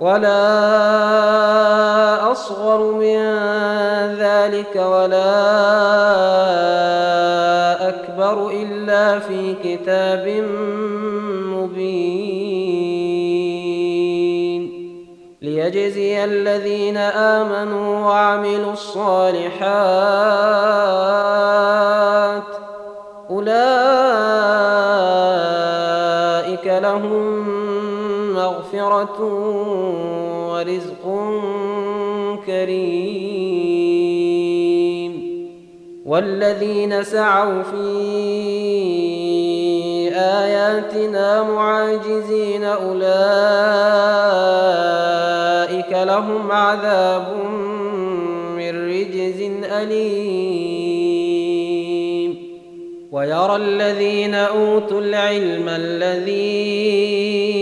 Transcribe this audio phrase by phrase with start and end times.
[0.00, 0.42] ولا
[2.32, 3.22] اصغر من
[4.18, 5.32] ذلك ولا
[7.88, 10.44] اكبر الا في كتاب
[11.46, 12.52] مبين
[15.42, 19.52] ليجزي الذين امنوا وعملوا الصالحات
[30.50, 31.04] ورزق
[32.46, 34.02] كريم.
[36.06, 37.82] والذين سعوا في
[40.14, 43.02] آياتنا معاجزين أولئك
[45.92, 47.36] لهم عذاب
[48.56, 50.92] من رجز أليم.
[53.12, 57.61] ويرى الذين أوتوا العلم الذي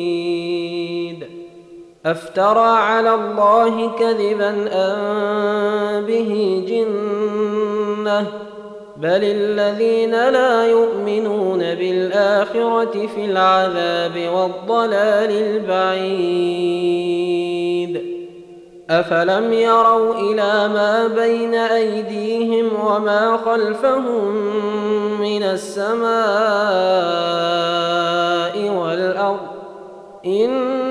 [2.05, 8.27] أفترى على الله كذبا ان به جنة؟
[8.97, 16.61] بل الذين لا يؤمنون بالآخرة في العذاب والضلال البعيد.
[18.89, 24.35] أفلم يروا إلى ما بين أيديهم وما خلفهم
[25.21, 26.11] من السماء
[28.69, 29.39] والأرض؟
[30.25, 30.90] إن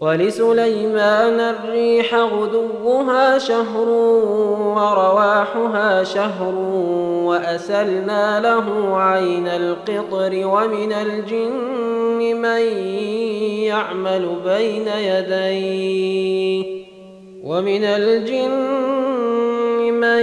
[0.00, 3.88] ولسليمان الريح غدوها شهر
[4.76, 6.54] ورواحها شهر
[7.24, 12.62] وأسلنا له عين القطر ومن الجن من
[13.64, 16.64] يعمل بين يديه
[17.44, 18.50] ومن الجن
[19.92, 20.22] من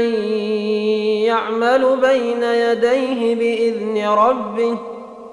[1.25, 4.96] يعمل بين يديه بإذن ربه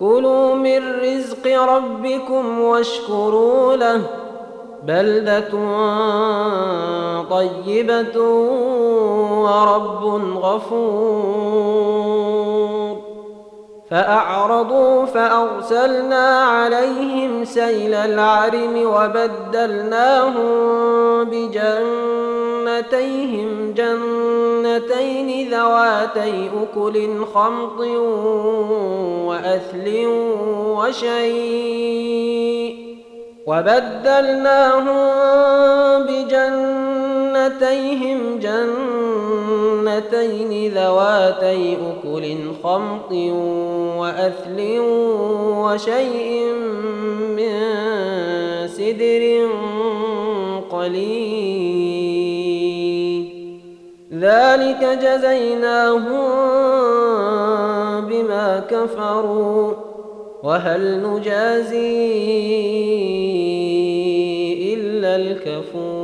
[0.00, 4.02] كلوا من رزق ربكم واشكروا له
[4.86, 5.50] بلدة
[7.30, 8.20] طيبة
[9.42, 10.04] ورب
[10.36, 11.94] غفور.
[13.94, 20.44] فأعرضوا فأرسلنا عليهم سيل العرم وبدلناهم
[21.24, 22.74] بجنتيهم
[23.76, 27.80] جنتين ذواتي أكل خمط
[29.28, 30.06] وأثل
[30.78, 32.34] وشيء
[33.46, 34.98] وبدلناهم
[37.48, 38.38] بجنتيهم
[39.88, 43.12] جنتين ذواتي أكل خمط
[43.98, 44.78] وأثل
[45.58, 46.44] وشيء
[47.36, 47.54] من
[48.68, 49.48] سدر
[50.70, 51.64] قليل.
[54.14, 56.30] ذلك جزيناهم
[58.08, 59.72] بما كفروا.
[60.42, 62.04] وهل نجازي
[64.74, 66.03] إلا الكفور؟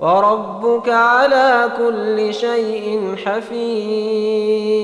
[0.00, 4.76] وربك على كل شيء حفيظ.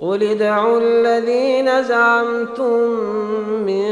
[0.00, 2.88] قل ادعوا الذين زعمتم
[3.66, 3.90] من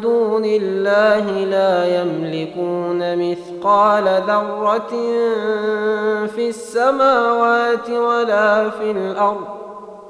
[0.00, 4.90] دون الله لا يملكون مثقال ذرة
[6.26, 9.44] في السماوات ولا في الأرض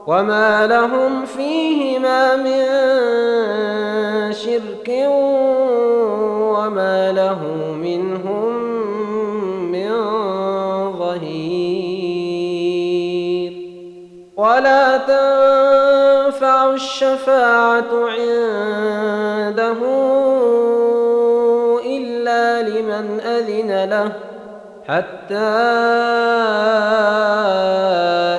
[0.07, 2.63] وما لهم فيهما من
[4.33, 4.89] شرك
[6.51, 7.41] وما له
[7.73, 8.53] منهم
[9.73, 9.91] من
[10.93, 12.01] ظهير
[14.37, 19.77] ولا تنفع الشفاعة عنده
[21.85, 24.13] إلا لمن أذن له
[24.89, 25.37] حتى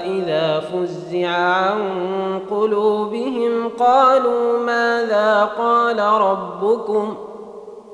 [0.05, 1.79] إذا فزع عن
[2.51, 7.30] قلوبهم قالوا ماذا قال ربكم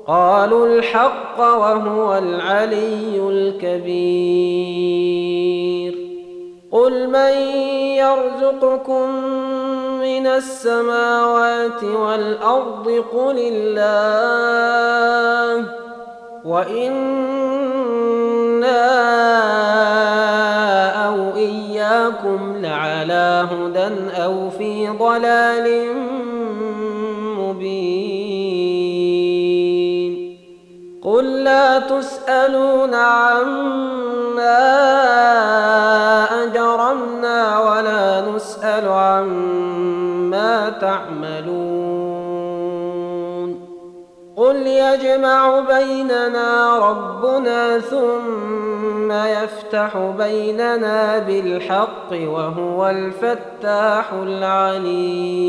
[0.08, 4.88] قالوا الحق وهو العلي الكبير.
[6.72, 7.32] قل من
[7.96, 9.10] يرزقكم
[10.00, 13.98] من السماوات والأرض قل الله.
[16.44, 17.58] وإنا
[21.06, 23.88] أو إياكم لعلى هدى
[24.22, 25.96] أو في ضلال
[27.38, 27.97] مبين.
[31.08, 34.58] قل لا تسألون عما
[36.44, 41.68] أجرمنا ولا نسأل عما تعملون.
[44.36, 55.48] قل يجمع بيننا ربنا ثم يفتح بيننا بالحق وهو الفتاح العليم.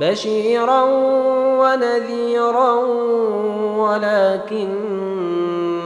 [0.00, 0.82] بشيرا
[1.58, 2.72] ونذيرا
[3.76, 4.68] ولكن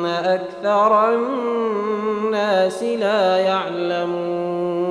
[0.06, 4.86] أكثر الناس لا يعلمون.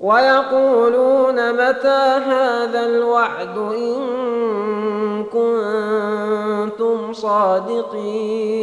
[0.00, 8.62] ويقولون متى هذا الوعد ان كنتم صادقين.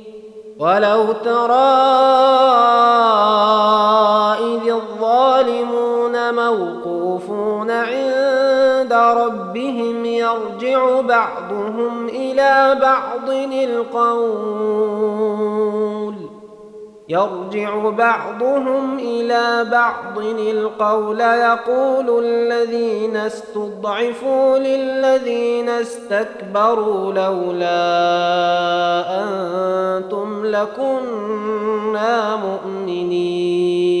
[0.61, 1.71] ولو ترى
[4.39, 14.81] إذ الظالمون موقوفون عند ربهم يرجع بعضهم إلى بعض القول
[17.11, 27.81] يرجع بعضهم إلى بعض القول يقول الذين استضعفوا للذين استكبروا لولا
[29.23, 34.00] أنتم لكنا مؤمنين.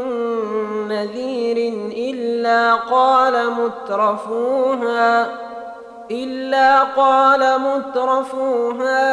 [1.01, 1.57] نذير
[1.97, 5.27] إلا قال مترفوها
[6.11, 9.09] إلا قال مترفوها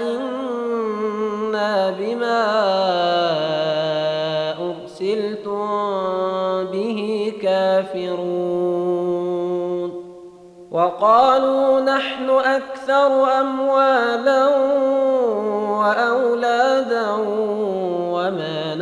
[0.00, 2.42] إنا بما
[4.60, 5.66] أرسلتم
[6.72, 9.12] به كافرون.
[10.72, 14.46] وقالوا نحن أكثر أموالا
[15.82, 16.11] وما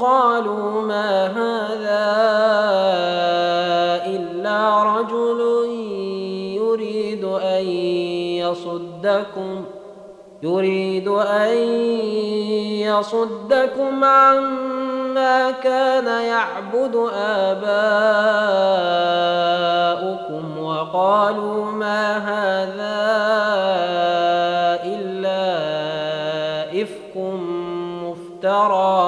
[0.00, 2.08] قالوا ما هذا
[4.06, 5.40] إلا رجل
[6.56, 7.64] يريد أن
[8.42, 9.64] يصدكم
[10.42, 11.56] يريد أن
[12.78, 17.68] يصدكم عما كان يعبد آباؤكم
[20.62, 22.98] وقالوا ما هذا
[24.84, 25.42] إلا
[26.82, 27.16] إفك
[28.02, 29.07] مفترى.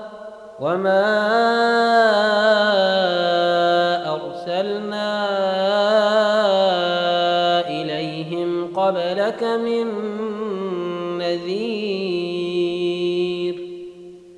[0.61, 1.07] وما
[4.13, 5.09] ارسلنا
[7.67, 9.87] اليهم قبلك من
[11.17, 12.11] نذير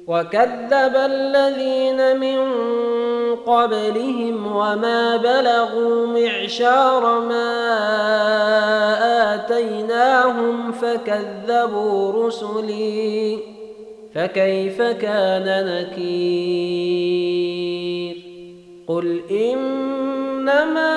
[0.08, 2.40] وكذب الذين من
[3.36, 7.54] قبلهم وما بلغوا معشار ما
[9.36, 13.53] اتيناهم فكذبوا رسلي
[14.16, 17.34] فكيف كان نكير؟
[18.88, 20.94] قل إنما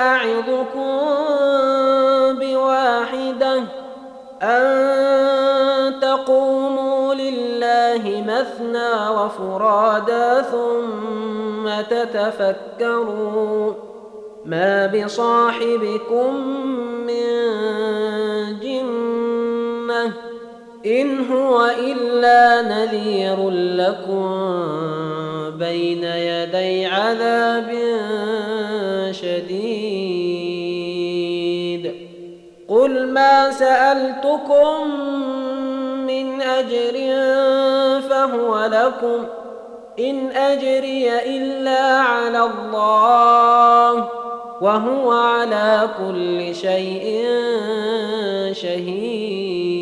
[0.00, 1.02] أعظكم
[2.40, 3.62] بواحدة
[4.42, 13.72] أن تقوموا لله مثنى وفرادا ثم تتفكروا
[14.44, 16.32] ما بصاحبكم
[20.86, 24.50] إن هو إلا نذير لكم
[25.58, 27.70] بين يدي عذاب
[29.10, 30.02] شديد.
[32.68, 34.90] قل ما سألتكم
[36.06, 36.92] من أجر
[38.10, 39.26] فهو لكم.
[39.98, 44.21] إن أجري إلا على الله.
[44.62, 47.26] وهو على كل شيء
[48.52, 49.72] شهيد.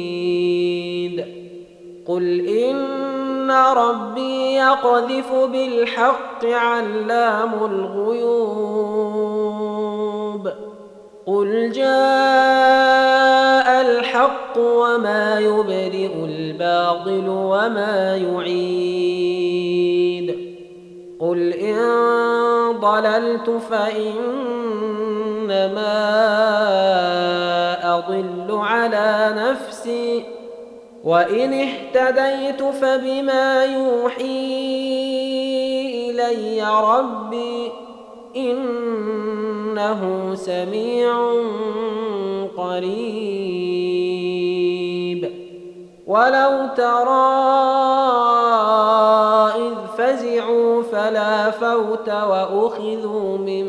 [2.09, 8.81] قل إن ربي يقذف بالحق علام الغيوب.
[11.27, 11.91] قل جاء
[13.81, 19.90] الحق وما يبدئ الباطل وما يعيد.
[21.21, 21.79] قل ان
[22.81, 24.39] ضللت فانما
[27.99, 30.25] اضل على نفسي
[31.05, 34.61] وان اهتديت فبما يوحي
[36.11, 37.73] الي ربي
[38.37, 40.01] انه
[40.35, 41.33] سميع
[42.57, 43.61] قريب.
[46.07, 47.90] ولو ترى
[51.11, 53.67] فلا فوت وأخذوا من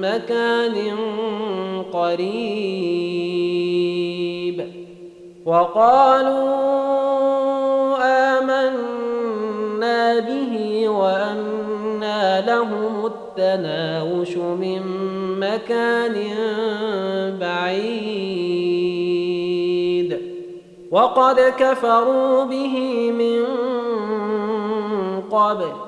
[0.00, 0.96] مكان
[1.92, 2.58] قريب
[5.46, 6.58] وقالوا
[8.38, 14.82] آمنا به وأنا لهم التناوش من
[15.40, 16.14] مكان
[17.40, 18.78] بعيد
[20.90, 22.76] وقد كفروا به
[23.12, 23.44] من
[25.30, 25.87] قبل